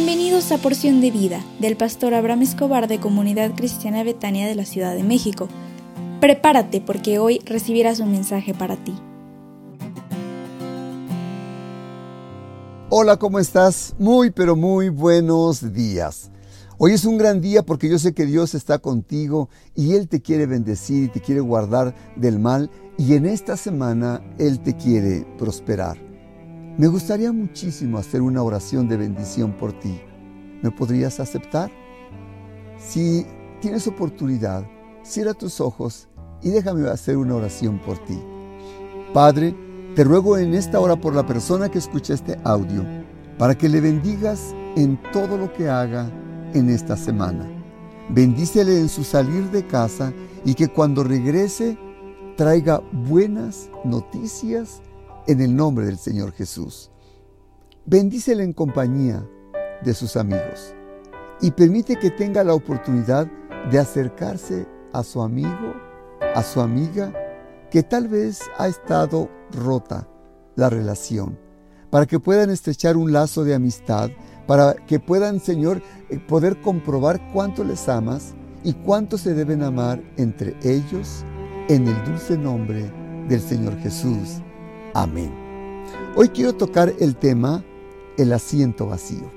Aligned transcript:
Bienvenidos 0.00 0.52
a 0.52 0.58
Porción 0.58 1.00
de 1.00 1.10
Vida 1.10 1.44
del 1.58 1.76
pastor 1.76 2.14
Abraham 2.14 2.42
Escobar 2.42 2.86
de 2.86 3.00
Comunidad 3.00 3.56
Cristiana 3.56 4.04
Betania 4.04 4.46
de 4.46 4.54
la 4.54 4.64
Ciudad 4.64 4.94
de 4.94 5.02
México. 5.02 5.48
Prepárate 6.20 6.80
porque 6.80 7.18
hoy 7.18 7.40
recibirás 7.44 7.98
un 7.98 8.12
mensaje 8.12 8.54
para 8.54 8.76
ti. 8.76 8.94
Hola, 12.90 13.16
¿cómo 13.16 13.40
estás? 13.40 13.96
Muy, 13.98 14.30
pero 14.30 14.54
muy 14.54 14.88
buenos 14.88 15.74
días. 15.74 16.30
Hoy 16.78 16.92
es 16.92 17.04
un 17.04 17.18
gran 17.18 17.40
día 17.40 17.64
porque 17.64 17.88
yo 17.88 17.98
sé 17.98 18.14
que 18.14 18.24
Dios 18.24 18.54
está 18.54 18.78
contigo 18.78 19.48
y 19.74 19.94
Él 19.94 20.06
te 20.06 20.22
quiere 20.22 20.46
bendecir 20.46 21.02
y 21.02 21.08
te 21.08 21.20
quiere 21.20 21.40
guardar 21.40 21.92
del 22.14 22.38
mal 22.38 22.70
y 22.96 23.14
en 23.14 23.26
esta 23.26 23.56
semana 23.56 24.22
Él 24.38 24.60
te 24.60 24.76
quiere 24.76 25.26
prosperar. 25.36 26.07
Me 26.78 26.86
gustaría 26.86 27.32
muchísimo 27.32 27.98
hacer 27.98 28.22
una 28.22 28.40
oración 28.40 28.86
de 28.86 28.96
bendición 28.96 29.50
por 29.50 29.72
ti. 29.72 30.00
¿Me 30.62 30.70
podrías 30.70 31.18
aceptar? 31.18 31.72
Si 32.78 33.26
tienes 33.60 33.88
oportunidad, 33.88 34.64
cierra 35.02 35.34
tus 35.34 35.60
ojos 35.60 36.06
y 36.40 36.50
déjame 36.50 36.88
hacer 36.88 37.16
una 37.16 37.34
oración 37.34 37.80
por 37.80 37.98
ti. 38.04 38.16
Padre, 39.12 39.56
te 39.96 40.04
ruego 40.04 40.38
en 40.38 40.54
esta 40.54 40.78
hora 40.78 40.94
por 40.94 41.16
la 41.16 41.26
persona 41.26 41.68
que 41.68 41.78
escucha 41.78 42.14
este 42.14 42.38
audio, 42.44 42.84
para 43.38 43.56
que 43.58 43.68
le 43.68 43.80
bendigas 43.80 44.54
en 44.76 45.02
todo 45.12 45.36
lo 45.36 45.52
que 45.52 45.68
haga 45.68 46.08
en 46.54 46.70
esta 46.70 46.96
semana. 46.96 47.44
Bendícele 48.08 48.78
en 48.78 48.88
su 48.88 49.02
salir 49.02 49.50
de 49.50 49.66
casa 49.66 50.12
y 50.44 50.54
que 50.54 50.68
cuando 50.68 51.02
regrese 51.02 51.76
traiga 52.36 52.80
buenas 52.92 53.68
noticias 53.84 54.80
en 55.28 55.42
el 55.42 55.54
nombre 55.54 55.84
del 55.84 55.98
Señor 55.98 56.32
Jesús. 56.32 56.90
Bendícele 57.84 58.42
en 58.42 58.54
compañía 58.54 59.24
de 59.82 59.94
sus 59.94 60.16
amigos 60.16 60.74
y 61.40 61.50
permite 61.52 61.96
que 61.96 62.10
tenga 62.10 62.42
la 62.42 62.54
oportunidad 62.54 63.30
de 63.70 63.78
acercarse 63.78 64.66
a 64.92 65.04
su 65.04 65.22
amigo, 65.22 65.74
a 66.34 66.42
su 66.42 66.60
amiga, 66.60 67.12
que 67.70 67.82
tal 67.82 68.08
vez 68.08 68.40
ha 68.56 68.66
estado 68.68 69.28
rota 69.52 70.08
la 70.56 70.70
relación, 70.70 71.38
para 71.90 72.06
que 72.06 72.18
puedan 72.18 72.50
estrechar 72.50 72.96
un 72.96 73.12
lazo 73.12 73.44
de 73.44 73.54
amistad, 73.54 74.10
para 74.46 74.74
que 74.74 74.98
puedan, 74.98 75.40
Señor, 75.40 75.82
eh, 76.08 76.18
poder 76.18 76.60
comprobar 76.62 77.20
cuánto 77.32 77.64
les 77.64 77.86
amas 77.88 78.34
y 78.64 78.72
cuánto 78.72 79.18
se 79.18 79.34
deben 79.34 79.62
amar 79.62 80.02
entre 80.16 80.56
ellos 80.62 81.24
en 81.68 81.86
el 81.86 82.04
dulce 82.04 82.38
nombre 82.38 82.90
del 83.28 83.42
Señor 83.42 83.78
Jesús. 83.80 84.40
Amén. 84.98 85.30
Hoy 86.16 86.28
quiero 86.30 86.56
tocar 86.56 86.92
el 86.98 87.14
tema 87.14 87.62
el 88.16 88.32
asiento 88.32 88.88
vacío. 88.88 89.30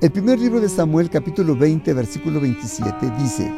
El 0.00 0.10
primer 0.10 0.38
libro 0.38 0.58
de 0.58 0.70
Samuel 0.70 1.10
capítulo 1.10 1.54
20 1.54 1.92
versículo 1.92 2.40
27 2.40 3.10
dice, 3.18 3.52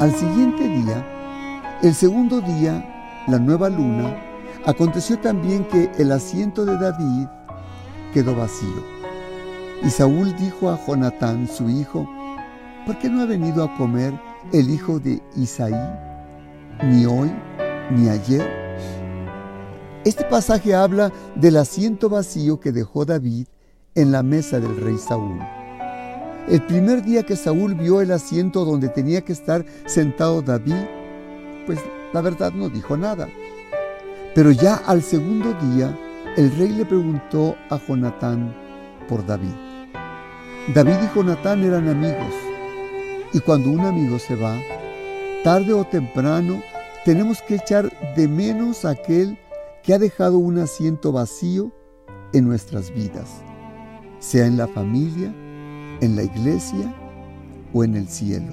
al 0.00 0.12
siguiente 0.12 0.66
día, 0.66 1.78
el 1.84 1.94
segundo 1.94 2.40
día, 2.40 3.24
la 3.28 3.38
nueva 3.38 3.68
luna, 3.68 4.20
aconteció 4.66 5.16
también 5.20 5.62
que 5.68 5.88
el 5.96 6.10
asiento 6.10 6.64
de 6.64 6.76
David 6.76 7.28
quedó 8.12 8.34
vacío. 8.34 8.82
Y 9.84 9.90
Saúl 9.90 10.34
dijo 10.36 10.70
a 10.70 10.84
Jonatán, 10.84 11.46
su 11.46 11.70
hijo, 11.70 12.04
¿por 12.84 12.98
qué 12.98 13.08
no 13.08 13.22
ha 13.22 13.26
venido 13.26 13.62
a 13.62 13.76
comer 13.76 14.12
el 14.52 14.70
hijo 14.70 14.98
de 14.98 15.22
Isaí, 15.36 15.72
ni 16.82 17.06
hoy, 17.06 17.32
ni 17.92 18.08
ayer? 18.08 18.63
Este 20.04 20.24
pasaje 20.24 20.74
habla 20.74 21.10
del 21.34 21.56
asiento 21.56 22.10
vacío 22.10 22.60
que 22.60 22.72
dejó 22.72 23.06
David 23.06 23.46
en 23.94 24.12
la 24.12 24.22
mesa 24.22 24.60
del 24.60 24.76
rey 24.76 24.98
Saúl. 24.98 25.38
El 26.46 26.60
primer 26.66 27.02
día 27.02 27.22
que 27.22 27.36
Saúl 27.36 27.74
vio 27.74 28.02
el 28.02 28.10
asiento 28.10 28.66
donde 28.66 28.90
tenía 28.90 29.22
que 29.22 29.32
estar 29.32 29.64
sentado 29.86 30.42
David, 30.42 30.84
pues 31.64 31.78
la 32.12 32.20
verdad 32.20 32.52
no 32.52 32.68
dijo 32.68 32.98
nada. 32.98 33.30
Pero 34.34 34.50
ya 34.50 34.74
al 34.74 35.02
segundo 35.02 35.54
día, 35.54 35.98
el 36.36 36.54
rey 36.58 36.68
le 36.68 36.84
preguntó 36.84 37.56
a 37.70 37.78
Jonatán 37.78 38.54
por 39.08 39.24
David. 39.24 39.54
David 40.74 40.96
y 41.02 41.14
Jonatán 41.14 41.64
eran 41.64 41.88
amigos, 41.88 42.34
y 43.32 43.40
cuando 43.40 43.70
un 43.70 43.80
amigo 43.80 44.18
se 44.18 44.36
va, 44.36 44.58
tarde 45.42 45.72
o 45.72 45.84
temprano 45.84 46.62
tenemos 47.06 47.40
que 47.40 47.54
echar 47.54 47.90
de 48.14 48.28
menos 48.28 48.84
a 48.84 48.90
aquel 48.90 49.38
que 49.84 49.92
ha 49.92 49.98
dejado 49.98 50.38
un 50.38 50.58
asiento 50.58 51.12
vacío 51.12 51.70
en 52.32 52.48
nuestras 52.48 52.92
vidas, 52.92 53.42
sea 54.18 54.46
en 54.46 54.56
la 54.56 54.66
familia, 54.66 55.32
en 56.00 56.16
la 56.16 56.22
iglesia 56.22 56.92
o 57.74 57.84
en 57.84 57.94
el 57.94 58.08
cielo. 58.08 58.50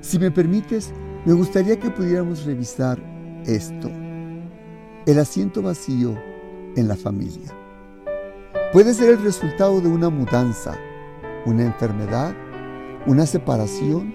Si 0.00 0.18
me 0.18 0.32
permites, 0.32 0.92
me 1.24 1.34
gustaría 1.34 1.78
que 1.78 1.90
pudiéramos 1.90 2.44
revisar 2.44 3.00
esto. 3.46 3.88
El 5.06 5.20
asiento 5.20 5.62
vacío 5.62 6.18
en 6.74 6.88
la 6.88 6.96
familia. 6.96 7.54
Puede 8.72 8.92
ser 8.92 9.10
el 9.10 9.22
resultado 9.22 9.80
de 9.80 9.88
una 9.88 10.10
mudanza, 10.10 10.76
una 11.46 11.62
enfermedad, 11.62 12.34
una 13.06 13.24
separación 13.24 14.12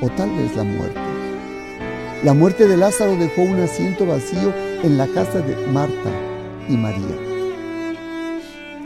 o 0.00 0.08
tal 0.10 0.30
vez 0.30 0.54
la 0.54 0.62
muerte. 0.62 1.05
La 2.24 2.32
muerte 2.32 2.66
de 2.66 2.78
Lázaro 2.78 3.14
dejó 3.16 3.42
un 3.42 3.60
asiento 3.60 4.06
vacío 4.06 4.52
en 4.82 4.96
la 4.96 5.06
casa 5.06 5.40
de 5.40 5.54
Marta 5.66 6.10
y 6.66 6.74
María. 6.74 7.14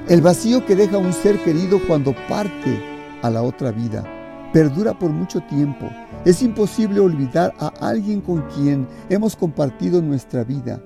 El 0.09 0.21
vacío 0.21 0.67
que 0.67 0.75
deja 0.75 0.99
un 0.99 1.13
ser 1.13 1.39
querido 1.45 1.81
cuando 1.87 2.13
parte 2.29 2.83
a 3.23 3.31
la 3.31 3.43
otra 3.43 3.71
vida 3.71 4.05
perdura 4.53 4.99
por 4.99 5.11
mucho 5.11 5.41
tiempo. 5.43 5.89
Es 6.25 6.43
imposible 6.43 6.99
olvidar 6.99 7.55
a 7.61 7.69
alguien 7.81 8.21
con 8.21 8.43
quien 8.49 8.89
hemos 9.09 9.37
compartido 9.37 10.03
nuestra 10.03 10.43
vida. 10.43 10.83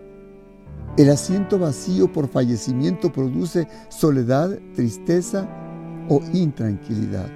El 0.99 1.09
asiento 1.09 1.59
vacío 1.59 2.13
por 2.13 2.29
fallecimiento 2.29 3.11
produce 3.11 3.67
soledad, 3.89 4.51
tristeza 4.75 5.49
o 6.11 6.21
intranquilidad. 6.35 7.31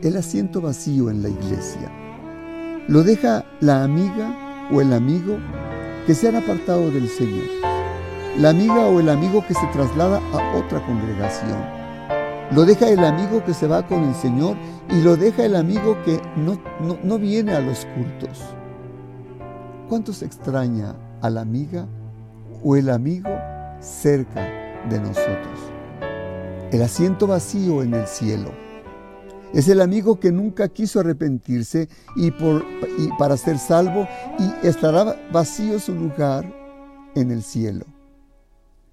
El 0.00 0.16
asiento 0.16 0.60
vacío 0.60 1.10
en 1.10 1.22
la 1.22 1.28
iglesia 1.28 1.99
lo 2.88 3.02
deja 3.02 3.44
la 3.60 3.84
amiga 3.84 4.68
o 4.72 4.80
el 4.80 4.92
amigo 4.92 5.38
que 6.06 6.14
se 6.14 6.28
han 6.28 6.36
apartado 6.36 6.90
del 6.90 7.08
Señor, 7.08 7.44
la 8.38 8.50
amiga 8.50 8.86
o 8.86 9.00
el 9.00 9.08
amigo 9.08 9.44
que 9.46 9.54
se 9.54 9.66
traslada 9.72 10.20
a 10.32 10.56
otra 10.56 10.84
congregación. 10.86 11.80
Lo 12.52 12.64
deja 12.64 12.88
el 12.88 13.04
amigo 13.04 13.44
que 13.44 13.54
se 13.54 13.68
va 13.68 13.86
con 13.86 14.02
el 14.04 14.14
Señor 14.14 14.56
y 14.90 15.02
lo 15.02 15.16
deja 15.16 15.44
el 15.44 15.54
amigo 15.54 15.96
que 16.04 16.20
no, 16.36 16.58
no, 17.04 17.18
viene 17.18 17.52
a 17.52 17.60
los 17.60 17.86
cultos. 17.94 18.42
¿Cuánto 19.88 20.12
se 20.12 20.24
extraña 20.24 20.96
a 21.20 21.30
la 21.30 21.42
amiga 21.42 21.86
o 22.64 22.76
el 22.76 22.90
amigo 22.90 23.30
cerca 23.80 24.40
de 24.88 24.98
nosotros? 24.98 25.58
El 26.72 26.82
asiento 26.82 27.28
vacío 27.28 27.82
en 27.82 27.94
el 27.94 28.06
cielo. 28.06 28.50
Es 29.52 29.68
el 29.68 29.80
amigo 29.80 30.20
que 30.20 30.30
nunca 30.30 30.68
quiso 30.68 31.00
arrepentirse 31.00 31.88
y, 32.16 32.30
para 33.18 33.36
ser 33.36 33.58
salvo 33.58 34.06
y 34.38 34.66
estará 34.66 35.16
vacío 35.32 35.80
su 35.80 35.92
lugar 35.94 36.52
en 37.16 37.32
el 37.32 37.42
cielo. 37.42 37.84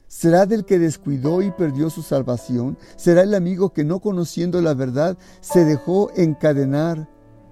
¿Será 0.07 0.45
del 0.45 0.65
que 0.65 0.79
descuidó 0.79 1.41
y 1.41 1.51
perdió 1.51 1.89
su 1.89 2.01
salvación? 2.01 2.77
¿Será 2.95 3.21
el 3.21 3.35
amigo 3.35 3.71
que 3.71 3.83
no 3.83 3.99
conociendo 3.99 4.61
la 4.61 4.73
verdad 4.73 5.17
se 5.41 5.63
dejó 5.63 6.11
encadenar 6.15 7.07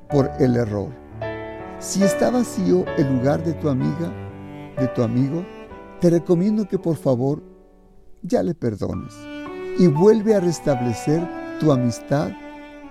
por 0.09 0.31
el 0.39 0.55
error? 0.55 0.89
Si 1.79 2.01
está 2.01 2.31
vacío 2.31 2.85
el 2.97 3.17
lugar 3.17 3.43
de 3.43 3.53
tu 3.53 3.69
amiga, 3.69 4.11
de 4.79 4.87
tu 4.95 5.03
amigo, 5.03 5.45
te 5.99 6.09
recomiendo 6.09 6.67
que 6.67 6.79
por 6.79 6.95
favor 6.95 7.43
ya 8.23 8.41
le 8.41 8.55
perdones 8.55 9.13
y 9.77 9.87
vuelve 9.87 10.33
a 10.33 10.39
restablecer 10.39 11.21
tu 11.59 11.71
amistad 11.71 12.31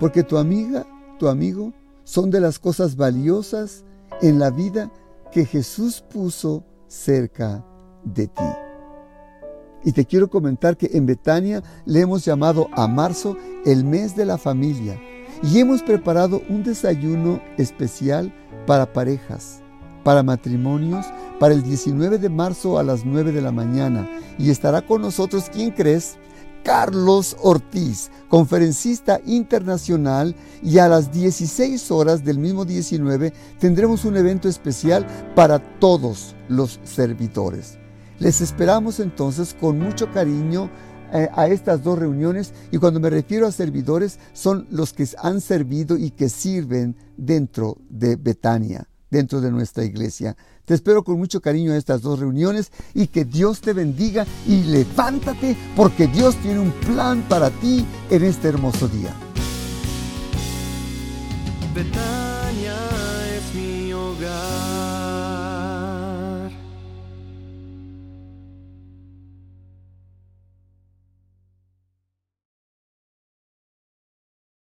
porque 0.04 0.22
tu 0.22 0.36
amiga, 0.36 0.84
tu 1.18 1.28
amigo, 1.28 1.72
son 2.04 2.30
de 2.30 2.38
las 2.38 2.58
cosas 2.58 2.94
valiosas 2.94 3.84
en 4.20 4.38
la 4.38 4.50
vida 4.50 4.92
que 5.32 5.46
Jesús 5.46 6.04
puso 6.12 6.62
cerca 6.88 7.64
de 8.04 8.26
ti. 8.26 8.44
Y 9.82 9.92
te 9.92 10.04
quiero 10.04 10.28
comentar 10.28 10.76
que 10.76 10.90
en 10.92 11.06
Betania 11.06 11.62
le 11.86 12.00
hemos 12.00 12.22
llamado 12.22 12.68
a 12.72 12.86
marzo 12.86 13.38
el 13.64 13.82
mes 13.82 14.14
de 14.14 14.26
la 14.26 14.36
familia 14.36 15.00
y 15.42 15.58
hemos 15.58 15.82
preparado 15.82 16.42
un 16.50 16.62
desayuno 16.64 17.40
especial 17.56 18.30
para 18.66 18.92
parejas, 18.92 19.62
para 20.02 20.22
matrimonios, 20.22 21.06
para 21.40 21.54
el 21.54 21.62
19 21.62 22.18
de 22.18 22.28
marzo 22.28 22.78
a 22.78 22.82
las 22.82 23.06
9 23.06 23.32
de 23.32 23.40
la 23.40 23.52
mañana. 23.52 24.06
Y 24.38 24.50
estará 24.50 24.82
con 24.82 25.00
nosotros, 25.00 25.48
¿quién 25.50 25.70
crees? 25.70 26.18
Carlos 26.64 27.36
Ortiz, 27.42 28.10
conferencista 28.28 29.20
internacional, 29.26 30.34
y 30.62 30.78
a 30.78 30.88
las 30.88 31.12
16 31.12 31.90
horas 31.90 32.24
del 32.24 32.38
mismo 32.38 32.64
19 32.64 33.32
tendremos 33.60 34.04
un 34.04 34.16
evento 34.16 34.48
especial 34.48 35.06
para 35.36 35.58
todos 35.78 36.34
los 36.48 36.80
servidores. 36.82 37.78
Les 38.18 38.40
esperamos 38.40 38.98
entonces 38.98 39.54
con 39.60 39.78
mucho 39.78 40.10
cariño 40.10 40.70
eh, 41.12 41.28
a 41.34 41.48
estas 41.48 41.84
dos 41.84 41.98
reuniones 41.98 42.54
y 42.72 42.78
cuando 42.78 42.98
me 42.98 43.10
refiero 43.10 43.46
a 43.46 43.52
servidores 43.52 44.18
son 44.32 44.66
los 44.70 44.92
que 44.92 45.06
han 45.18 45.40
servido 45.40 45.96
y 45.96 46.10
que 46.10 46.28
sirven 46.28 46.96
dentro 47.16 47.76
de 47.90 48.16
Betania, 48.16 48.88
dentro 49.14 49.40
de 49.40 49.52
nuestra 49.52 49.84
iglesia. 49.84 50.36
Te 50.64 50.74
espero 50.74 51.04
con 51.04 51.18
mucho 51.18 51.40
cariño 51.40 51.72
a 51.72 51.76
estas 51.76 52.02
dos 52.02 52.18
reuniones 52.18 52.72
y 52.94 53.06
que 53.06 53.24
Dios 53.24 53.60
te 53.60 53.72
bendiga 53.72 54.26
y 54.46 54.64
levántate 54.64 55.56
porque 55.76 56.08
Dios 56.08 56.34
tiene 56.42 56.58
un 56.58 56.72
plan 56.72 57.22
para 57.28 57.50
ti 57.50 57.86
en 58.10 58.24
este 58.24 58.48
hermoso 58.48 58.88
día. 58.88 59.14